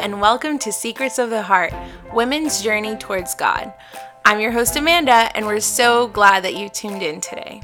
[0.00, 1.74] and welcome to Secrets of the Heart
[2.14, 3.70] Women's Journey Towards God.
[4.24, 7.60] I'm your host, Amanda, and we're so glad that you tuned in today.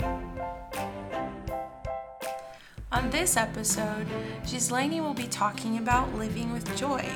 [2.93, 4.07] On this episode,
[4.43, 7.11] Gislaine will be talking about living with joy.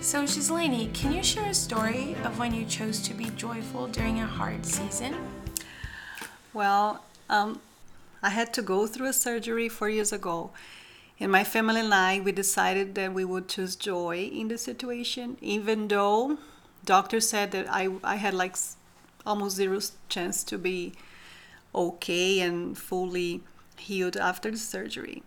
[0.00, 4.18] So, Gislaine, can you share a story of when you chose to be joyful during
[4.18, 5.14] a hard season?
[6.52, 7.60] Well, um,
[8.20, 10.50] I had to go through a surgery four years ago.
[11.20, 15.36] And my family and I, we decided that we would choose joy in the situation,
[15.42, 16.38] even though
[16.86, 18.56] doctors said that I, I had like
[19.26, 20.94] almost zero chance to be
[21.74, 23.42] okay and fully
[23.76, 25.22] healed after the surgery.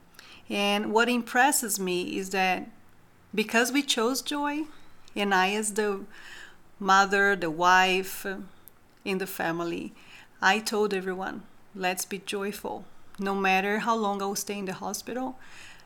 [0.49, 2.67] And what impresses me is that
[3.33, 4.63] because we chose joy,
[5.15, 6.01] and I, as the
[6.79, 8.37] mother, the wife uh,
[9.05, 9.93] in the family,
[10.41, 11.43] I told everyone,
[11.75, 12.85] let's be joyful,
[13.19, 15.37] no matter how long I will stay in the hospital.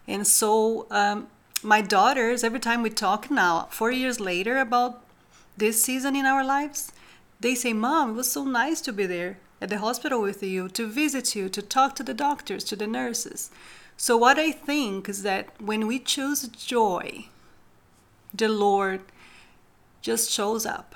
[0.07, 1.27] And so, um,
[1.63, 5.03] my daughters, every time we talk now, four years later, about
[5.57, 6.91] this season in our lives,
[7.39, 10.69] they say, Mom, it was so nice to be there at the hospital with you,
[10.69, 13.49] to visit you, to talk to the doctors, to the nurses.
[13.97, 17.25] So, what I think is that when we choose joy,
[18.33, 19.01] the Lord
[20.01, 20.95] just shows up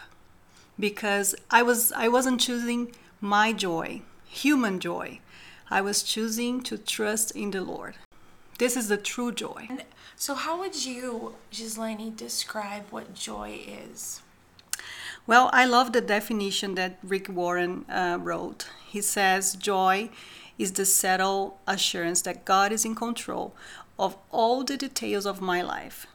[0.80, 5.20] because I was I wasn't choosing my joy, human joy.
[5.70, 7.96] I was choosing to trust in the Lord.
[8.62, 9.70] This is the true joy.
[10.16, 14.22] So, how would you, Gislaine, describe what joy is?
[15.26, 18.68] Well, I love the definition that Rick Warren uh, wrote.
[18.88, 20.12] He says, Joy
[20.60, 23.56] is the settled assurance that God is in control
[23.98, 26.06] of all the details of my life.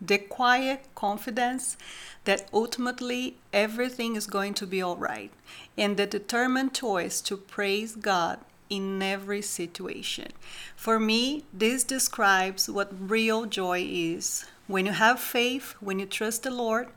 [0.00, 1.76] The quiet confidence
[2.24, 5.30] that ultimately everything is going to be all right,
[5.78, 8.40] and the determined choice to praise God
[8.72, 10.28] in every situation.
[10.74, 14.46] For me, this describes what real joy is.
[14.66, 16.88] When you have faith, when you trust the Lord,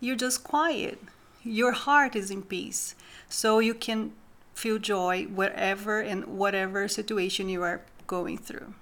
[0.00, 0.98] you're just quiet.
[1.42, 2.94] Your heart is in peace.
[3.28, 4.12] So you can
[4.54, 8.72] feel joy wherever and whatever situation you are going through.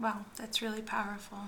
[0.00, 1.38] Wow, that's really powerful.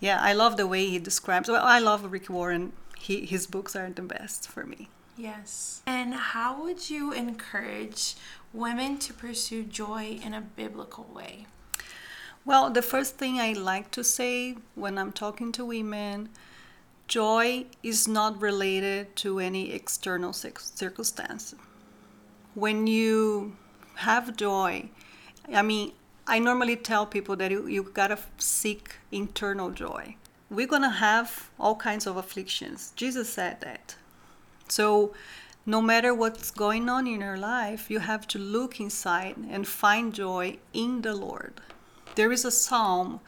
[0.00, 1.48] Yeah, I love the way he describes.
[1.48, 2.72] Well, I love Rick Warren.
[2.98, 4.88] He, his books are the best for me.
[5.16, 5.82] Yes.
[5.86, 8.16] And how would you encourage
[8.54, 11.46] women to pursue joy in a biblical way?
[12.46, 16.30] Well, the first thing I like to say when I'm talking to women
[17.06, 21.54] Joy is not related to any external circumstance.
[22.54, 23.56] When you
[23.96, 24.88] have joy,
[25.52, 25.92] I mean,
[26.26, 30.16] I normally tell people that you, you gotta seek internal joy.
[30.48, 32.92] We're gonna have all kinds of afflictions.
[32.96, 33.96] Jesus said that.
[34.68, 35.12] So,
[35.66, 40.14] no matter what's going on in your life, you have to look inside and find
[40.14, 41.60] joy in the Lord.
[42.14, 43.20] There is a psalm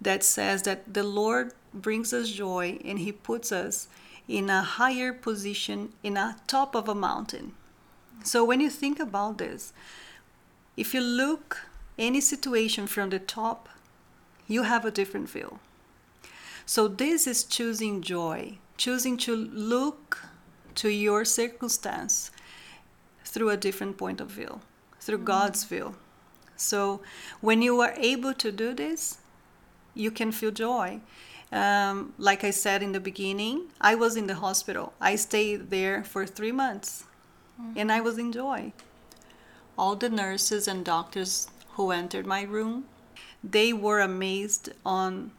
[0.00, 3.88] that says that the Lord brings us joy and he puts us
[4.28, 7.54] in a higher position in a top of a mountain.
[8.22, 9.72] So when you think about this,
[10.76, 11.66] if you look
[11.98, 13.68] any situation from the top,
[14.46, 15.58] you have a different view.
[16.66, 20.18] So this is choosing joy, choosing to look
[20.78, 22.30] to your circumstance
[23.24, 24.60] through a different point of view,
[25.00, 25.34] through mm-hmm.
[25.36, 25.94] God's view.
[26.56, 27.00] So
[27.40, 29.18] when you are able to do this,
[29.94, 31.00] you can feel joy.
[31.50, 34.92] Um, like I said in the beginning, I was in the hospital.
[35.00, 37.04] I stayed there for three months
[37.60, 37.78] mm-hmm.
[37.78, 38.72] and I was in joy.
[39.76, 42.84] All the nurses and doctors who entered my room,
[43.42, 45.32] they were amazed on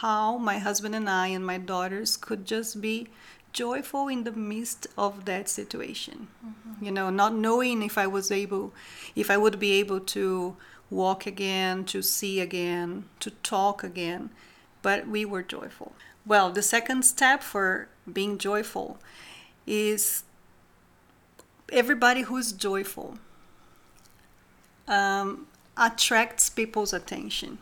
[0.00, 3.08] how my husband and I and my daughters could just be
[3.52, 6.28] joyful in the midst of that situation.
[6.44, 6.84] Mm-hmm.
[6.84, 8.72] You know, not knowing if I was able,
[9.14, 10.56] if I would be able to
[10.90, 14.30] walk again, to see again, to talk again
[14.82, 15.92] but we were joyful.
[16.26, 18.98] Well, the second step for being joyful
[19.66, 20.24] is
[21.72, 23.18] everybody who's joyful
[24.86, 25.46] um,
[25.76, 27.58] attracts people's attention.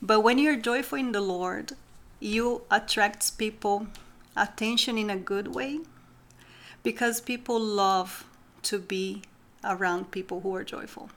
[0.00, 1.72] But when you're joyful in the Lord,
[2.20, 3.88] you attract people
[4.38, 5.80] attention in a good way
[6.82, 8.24] because people love
[8.62, 9.22] to be
[9.64, 11.10] around people who are joyful.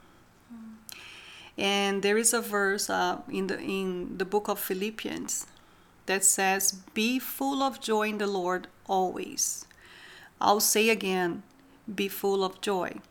[1.58, 5.46] And there is a verse uh, in the in the book of Philippians
[6.06, 9.66] that says, "Be full of joy in the Lord always."
[10.40, 11.44] I'll say again,
[11.94, 13.02] "Be full of joy."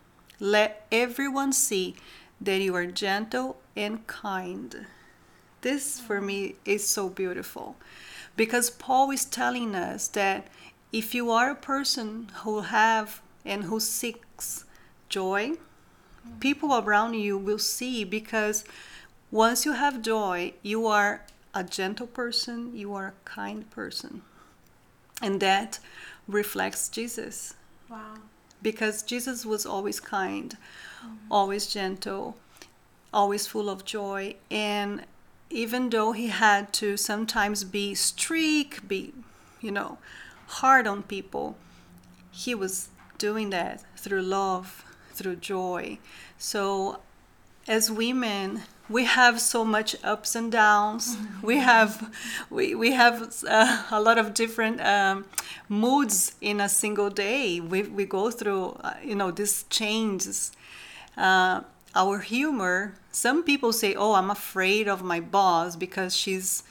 [0.40, 1.94] Let everyone see
[2.40, 4.86] that you are gentle and kind.
[5.60, 7.76] This for me is so beautiful
[8.40, 10.46] because Paul is telling us that
[10.94, 14.64] if you are a person who have and who seeks
[15.10, 15.58] joy,
[16.40, 18.64] people around you will see because
[19.31, 21.20] once you have joy, you are
[21.52, 24.22] a gentle person, you are a kind person.
[25.20, 25.78] And that
[26.26, 27.52] reflects Jesus.
[27.90, 28.14] Wow.
[28.62, 30.56] Because Jesus was always kind,
[31.04, 31.31] mm-hmm.
[31.31, 32.38] always gentle,
[33.12, 34.37] always full of joy.
[34.50, 35.04] And
[35.50, 39.12] even though he had to sometimes be strict, be,
[39.61, 39.99] you know,
[40.47, 41.56] hard on people,
[42.31, 42.88] he was
[43.19, 45.99] doing that through love, through joy.
[46.38, 47.00] So,
[47.69, 51.17] as women, we have so much ups and downs.
[51.43, 52.12] We have
[52.50, 55.25] we, we have uh, a lot of different um,
[55.69, 57.61] moods in a single day.
[57.61, 60.52] We, we go through uh, you know these changes.
[61.17, 61.62] Uh,
[61.94, 62.94] our humor.
[63.12, 66.62] Some people say, "Oh, I'm afraid of my boss because she's."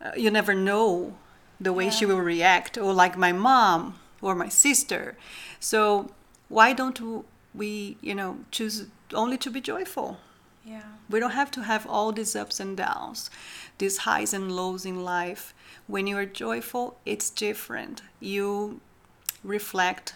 [0.00, 1.16] Uh, you never know
[1.60, 5.16] the way she will react, or like my mom or my sister.
[5.60, 6.10] So
[6.48, 10.18] why don't we, you know, choose only to be joyful?
[10.64, 10.82] Yeah.
[11.10, 13.30] We don't have to have all these ups and downs,
[13.78, 15.54] these highs and lows in life.
[15.86, 18.02] When you are joyful, it's different.
[18.18, 18.80] You
[19.42, 20.14] reflect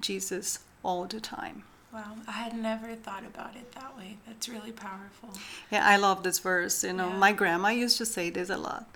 [0.00, 1.64] Jesus all the time.
[1.92, 2.16] Wow.
[2.28, 4.18] I had never thought about it that way.
[4.26, 5.30] That's really powerful.
[5.70, 6.84] Yeah, I love this verse.
[6.84, 7.16] You know, Yeah.
[7.16, 8.86] my grandma used to say this a lot.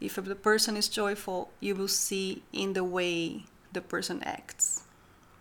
[0.00, 4.82] If the person is joyful, you will see in the way the person acts.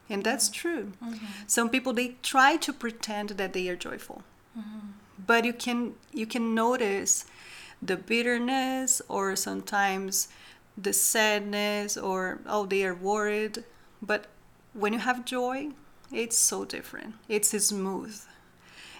[0.09, 0.93] And that's true.
[1.03, 1.25] Mm-hmm.
[1.47, 4.23] Some people they try to pretend that they are joyful.
[4.57, 4.79] Mm-hmm.
[5.25, 7.25] But you can you can notice
[7.81, 10.27] the bitterness or sometimes
[10.77, 13.63] the sadness or oh they are worried.
[14.01, 14.27] But
[14.73, 15.71] when you have joy,
[16.11, 17.15] it's so different.
[17.27, 18.19] It's smooth.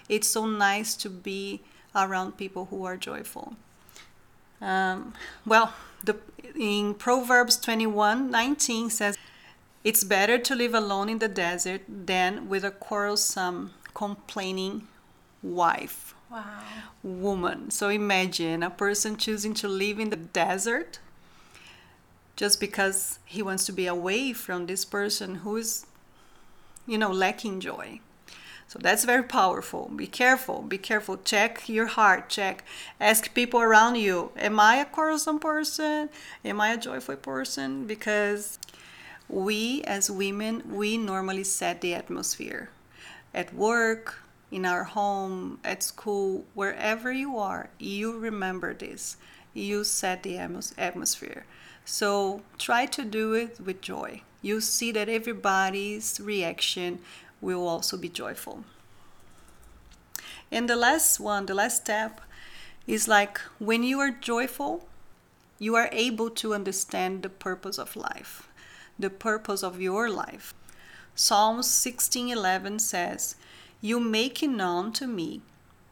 [0.08, 1.62] It's so nice to be
[1.94, 3.54] around people who are joyful.
[4.60, 5.14] Um,
[5.44, 5.74] well,
[6.04, 6.16] the,
[6.58, 9.16] in Proverbs 21 19 says,
[9.84, 14.88] It's better to live alone in the desert than with a quarrelsome, complaining
[15.42, 16.44] wife, Wow.
[17.02, 17.70] woman.
[17.70, 20.98] So imagine a person choosing to live in the desert
[22.36, 25.86] just because he wants to be away from this person who is,
[26.86, 28.00] you know, lacking joy.
[28.68, 29.90] So that's very powerful.
[29.94, 30.62] Be careful.
[30.62, 31.18] Be careful.
[31.18, 32.28] Check your heart.
[32.28, 32.64] Check.
[33.00, 36.08] Ask people around you Am I a quarrelsome person?
[36.44, 37.86] Am I a joyful person?
[37.86, 38.58] Because
[39.28, 42.70] we as women, we normally set the atmosphere
[43.32, 47.68] at work, in our home, at school, wherever you are.
[47.78, 49.16] You remember this.
[49.52, 51.44] You set the atmos- atmosphere.
[51.86, 54.22] So try to do it with joy.
[54.42, 56.98] You see that everybody's reaction
[57.40, 58.64] will also be joyful.
[60.50, 62.20] And the last one, the last step,
[62.88, 64.88] is like when you are joyful,
[65.60, 68.48] you are able to understand the purpose of life,
[68.98, 70.54] the purpose of your life.
[71.14, 73.36] Psalms 16:11 says,
[73.80, 75.40] "You make known to me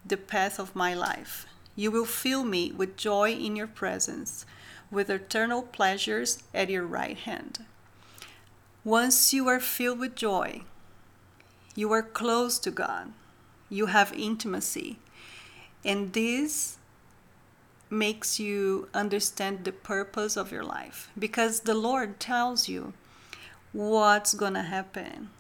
[0.05, 1.47] the path of my life.
[1.77, 4.45] You will fill me with joy in your presence,
[4.91, 7.65] with eternal pleasures at your right hand."
[8.85, 10.63] Once you are filled with joy,
[11.75, 13.13] you are close to God.
[13.71, 14.99] You have intimacy.
[15.85, 16.77] And this
[17.91, 22.93] makes you understand the purpose of your life because the Lord tells you
[23.73, 25.31] what's to happen.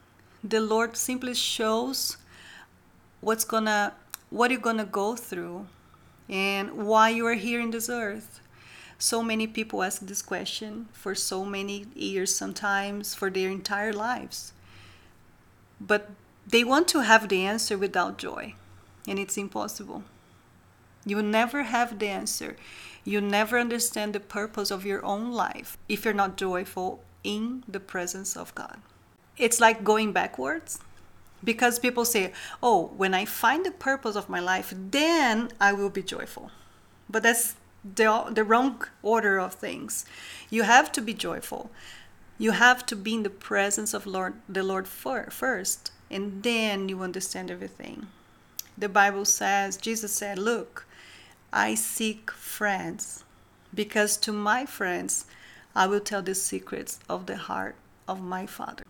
[0.43, 2.17] The Lord simply shows
[3.21, 3.95] what's to
[4.31, 5.67] what you're to go through
[6.29, 8.41] and why you are here in this earth.
[8.99, 14.53] So many people ask this question for so many years sometimes for their entire lives.
[15.81, 16.11] But
[16.47, 18.55] they want to have the answer without joy,
[19.09, 20.05] and it's impossible.
[21.05, 22.57] You never have the answer.
[23.05, 27.81] You never understand the purpose of your own life if you're not joyful in the
[27.81, 28.79] presence of God.
[29.37, 30.79] It's like going backwards
[31.43, 32.33] because people say,
[32.63, 36.51] Oh, when I find the purpose of my life, then I will be joyful.
[37.11, 40.05] But that's the, the wrong order of things.
[40.51, 41.71] You have to be joyful.
[42.39, 46.89] You have to be in the presence of Lord, the Lord fir- first, and then
[46.89, 48.09] you understand everything.
[48.77, 50.87] The Bible says, Jesus said, Look,
[51.53, 53.25] I seek friends,
[53.73, 55.27] because to my friends
[55.77, 57.77] I will tell the secrets of the heart
[58.09, 58.85] of my Father.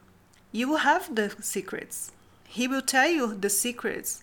[0.52, 2.12] You will have the secrets.
[2.46, 4.22] He will tell you the secrets.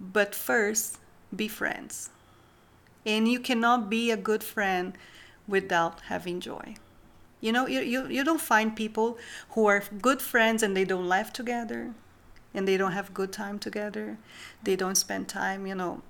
[0.00, 0.98] But first,
[1.34, 2.10] be friends.
[3.06, 4.96] And you cannot be a good friend
[5.48, 6.76] without having joy.
[7.40, 9.18] You know, you, you, you don't find people
[9.50, 11.94] who are good friends and they don't laugh together
[12.52, 14.18] and they don't have good time together.
[14.62, 16.02] They don't spend time, you know,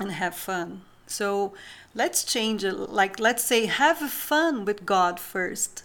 [0.00, 0.82] and have fun.
[1.06, 1.52] So
[1.94, 2.72] let's change it.
[2.72, 5.82] Like, let's say, have fun with God 1st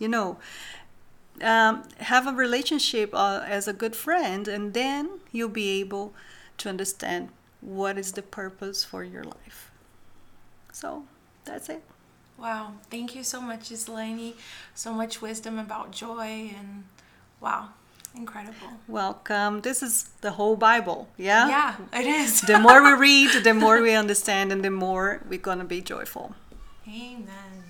[0.00, 0.38] You know,
[1.40, 6.14] um, have a relationship uh, as a good friend, and then you'll be able
[6.58, 7.28] to understand
[7.62, 9.70] what is the purpose for your life.
[10.72, 11.04] So
[11.44, 11.82] that's it.
[12.38, 12.72] Wow.
[12.90, 14.34] Thank you so much, Gislaine.
[14.74, 16.84] So much wisdom about joy and
[17.40, 17.68] wow,
[18.16, 18.68] incredible.
[18.88, 19.60] Welcome.
[19.60, 21.08] This is the whole Bible.
[21.16, 21.48] Yeah?
[21.48, 22.40] Yeah, it is.
[22.40, 25.80] the more we read, the more we understand, and the more we're going to be
[25.80, 26.34] joyful.
[26.88, 27.61] Amen.